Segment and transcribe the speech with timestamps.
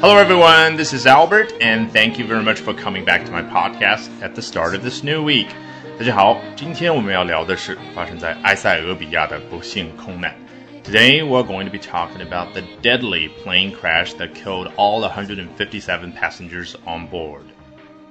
[0.00, 0.76] Hello, everyone.
[0.76, 4.36] This is Albert, and thank you very much for coming back to my podcast at
[4.36, 5.48] the start of this new week.
[5.98, 10.32] 大家好，今天我们要聊的是发生在埃塞俄比亚的不幸空难。
[10.84, 16.76] Today we're going to be talking about the deadly plane crash that killed all 157 passengers
[16.86, 17.42] on board.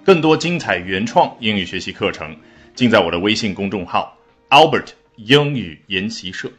[0.03, 2.35] 更多精彩原创英语学习课程，
[2.75, 4.17] 尽在我的微信公众号
[4.49, 6.51] Albert 英语研习社。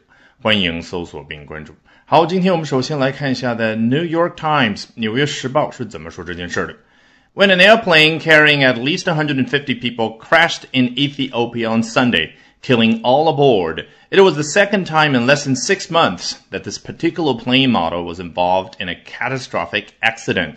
[0.45, 1.75] 欢迎搜索并关注。
[2.05, 6.77] 好，今天我们首先来看一下 The New York Times，纽约时报是怎么说这件事的。
[7.33, 13.87] When an airplane carrying at least 150 people crashed in Ethiopia on Sunday, killing all aboard,
[14.11, 18.05] it was the second time in less than six months that this particular plane model
[18.05, 20.57] was involved in a catastrophic accident.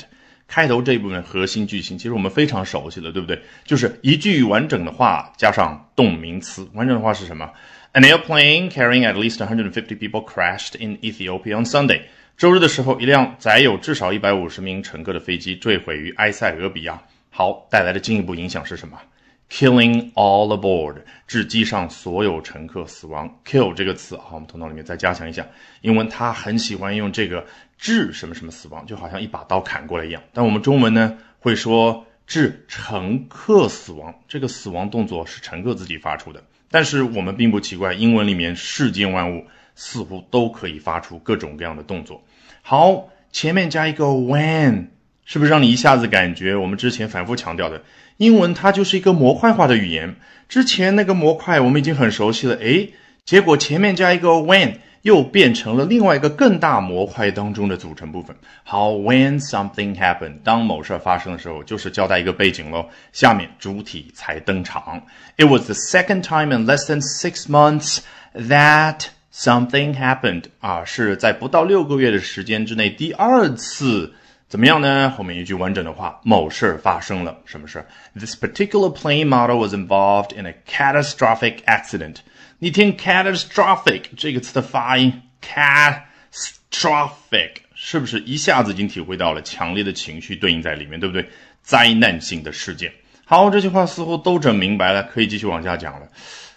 [0.49, 3.41] 开头这部分核心句型，其实我们非常熟悉了，对不对？
[3.63, 6.67] 就是一句完整的话加上动名词。
[6.73, 7.49] 完整的话是什么？
[7.97, 12.01] ？An airplane carrying at least 150 people crashed in Ethiopia on Sunday.
[12.37, 17.01] 周日的时候，一辆载有至少150名乘客的飞机坠毁于埃塞俄比亚。
[17.31, 19.01] 好，带来的进一步影响是什么
[19.49, 23.39] ？Killing all aboard，致机上所有乘客死亡。
[23.43, 25.47] Kill 这个词，好，我们头脑里面再加强一下。
[25.81, 27.47] 英文它很喜欢用这个
[27.79, 30.21] 致什么什么死亡，就好像一把刀砍过来一样。
[30.33, 34.13] 但我们中文呢，会说致乘客死亡。
[34.27, 36.43] 这个死亡动作是乘客自己发出的。
[36.69, 42.23] 但是我们并不奇怪，英文里面世间万物似乎都可以发出各种各样的动作。
[42.61, 44.87] 好，前面加一个 when，
[45.25, 47.83] 是不是让你一下子感觉我们之前反复强调的
[48.17, 50.15] 英文它就是一个模块化的语言？
[50.49, 52.93] 之前那个模块我们已经很熟悉了，诶，
[53.25, 54.77] 结果前面加一个 when。
[55.07, 58.35] 又变成了另外一个更大模块当中的组成部分。
[58.65, 62.85] 好，when something happened，当某事发生的时候，就是交代一个背景喽。
[63.13, 65.01] 下面主体才登场。
[65.37, 67.99] It was the second time in less than six months
[68.35, 70.43] that something happened。
[70.59, 74.13] 啊，是在不到六个月的时间之内第二次。
[74.49, 75.13] 怎么样呢？
[75.17, 82.17] 后面一句完整的话，某事儿发生了，什么事儿？This particular plane model was involved in a catastrophic accident.
[82.59, 91.29] 你听 catastrophic 这个词的发音，catastrophic 是不是一下子已经体会到了强烈的情绪对应在里面，对不对？
[91.61, 92.91] 灾难性的事件。
[93.25, 96.07] 好，这句话似乎都整明白了，可以继续往下讲了。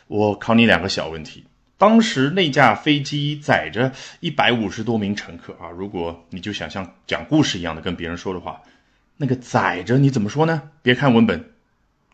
[0.07, 1.45] 我考你两个小问题：
[1.77, 8.63] 当时那架飞机载着一百五十多名乘客啊，如果你就想像讲故事一样的跟别人说的话，
[9.19, 10.63] 那个载着你怎么说呢？
[10.81, 11.51] 别看文本，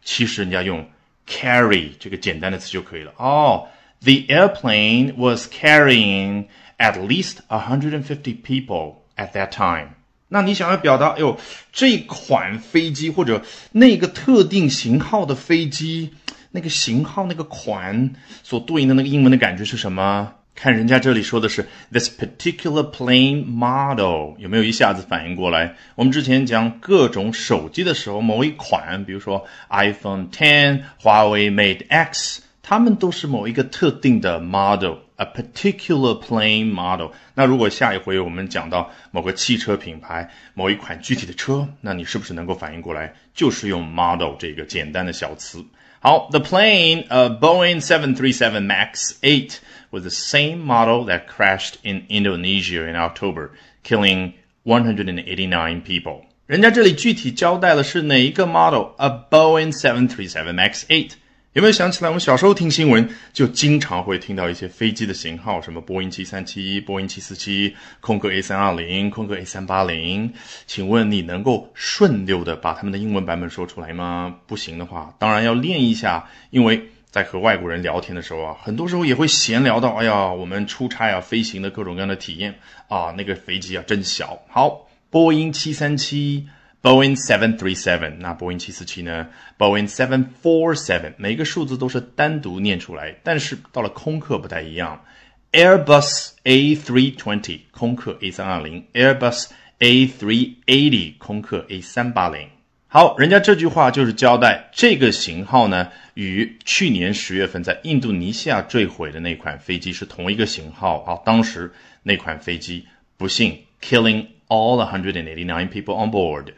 [0.02, 0.90] 其实人家用
[1.28, 3.68] carry 这个简单的词就可以了哦。
[4.02, 6.46] The airplane was carrying
[6.78, 9.94] at least 150 people at that time.
[10.28, 11.38] 那你想要表达，哎呦，
[11.72, 13.42] 这款飞机或者
[13.72, 16.14] 那个特定型号的飞机，
[16.50, 18.12] 那个型号、那个款
[18.42, 20.32] 所对应的那个英文的感觉是什么？
[20.54, 25.74] 看人家这里说的是 this particular plane model，有没有一下子反应过来？
[25.94, 32.42] 我们之前讲各种手机的时候，某一款，比如说 iPhone 10，华为 Mate X。
[32.68, 37.12] 他们都是某一个特定的 model，a particular plane model。
[37.32, 45.64] 那如果下一回我们讲到某个汽车品牌、某一款具体的车，那你是不是能够反应过来，就是用 model 这个简单的小词？
[46.00, 49.58] 好，the plane a Boeing 737 Max 8
[49.90, 53.50] was the same model that crashed in Indonesia in October,
[53.84, 54.32] killing
[54.64, 56.22] 189 people。
[56.46, 61.12] 人家这里具体交代的是哪一个 model？A Boeing 737 Max 8。
[61.56, 70.30] 有没有想起来，我们小时候听新闻就经常会听到一些飞机的型号，什么波音七三七、波音七四七、空客 A 三二零、空客 A 三八零？
[70.66, 74.36] 请问你能够顺溜的把他们的英文版本说出来吗？
[74.46, 82.54] 不行的话，当然要练一下，因为在和外国人聊天的时候啊，很多时候也会闲聊到，哎呀，我们出差啊，飞行的各种各样的体验
[82.88, 84.38] 啊，那个飞机啊真小。
[84.50, 86.48] 好，波音七三七。
[86.82, 89.28] Boeing 737，那波音七四七呢
[89.58, 95.04] ？Boeing 747，每个数字都是单独念出来，但是到了空客不太一样。
[95.52, 99.48] Airbus A320，空客 A 三二零；Airbus
[99.80, 102.48] A380，空客 A 三八零。
[102.88, 111.02] 好，人家这句话就是交代这个型号呢，与去年十月份在印度尼西亚坠毁的那款飞机是同一个型号。
[111.04, 111.72] 好，当时
[112.02, 112.86] 那款飞机
[113.16, 116.52] 不幸 killing all 189 people on board。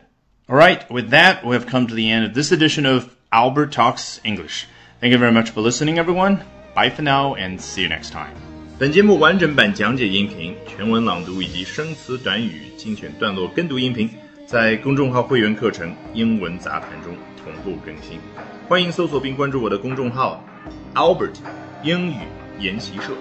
[0.50, 3.70] All right, with that, we have come to the end of this edition of Albert
[3.70, 4.66] Talks English.
[4.98, 6.40] Thank you very much for listening, everyone.
[6.74, 8.32] Bye for now, and see you next time.
[8.78, 14.08] 本节目完整版讲解音频、全文朗读以及生词短语精选段落跟读音频，
[14.46, 17.14] 在公众号会员课程《英文杂谈》中
[17.44, 18.18] 同步更新。
[18.66, 20.42] 欢迎搜索并关注我的公众号
[20.94, 21.34] Albert
[21.82, 22.16] 英语
[22.58, 23.12] 研习社，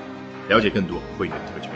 [0.48, 1.72] 了解更多会员特权。